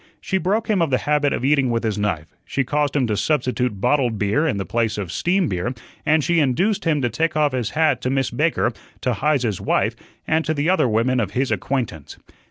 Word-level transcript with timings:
She 0.19 0.39
broke 0.39 0.67
him 0.67 0.81
of 0.81 0.89
the 0.89 0.97
habit 0.97 1.31
of 1.31 1.45
eating 1.45 1.69
with 1.69 1.83
his 1.83 1.99
knife, 1.99 2.25
she 2.43 2.63
caused 2.63 2.95
him 2.95 3.05
to 3.05 3.15
substitute 3.15 3.79
bottled 3.79 4.17
beer 4.17 4.47
in 4.47 4.57
the 4.57 4.65
place 4.65 4.97
of 4.97 5.11
steam 5.11 5.47
beer, 5.47 5.75
and 6.07 6.23
she 6.23 6.39
induced 6.39 6.85
him 6.85 7.03
to 7.03 7.09
take 7.11 7.37
off 7.37 7.51
his 7.51 7.69
hat 7.77 8.01
to 8.01 8.09
Miss 8.09 8.31
Baker, 8.31 8.73
to 9.01 9.13
Heise's 9.13 9.61
wife, 9.61 9.95
and 10.27 10.43
to 10.43 10.55
the 10.55 10.69
other 10.71 10.87
women 10.89 11.19
of 11.19 11.33
his 11.33 11.51
acquaintance. 11.51 12.17